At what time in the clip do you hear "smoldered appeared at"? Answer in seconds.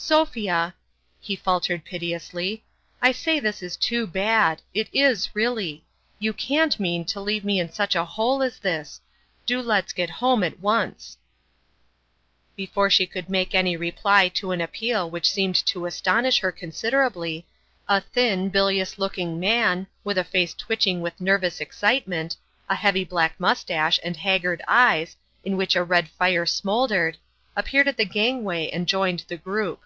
26.46-27.98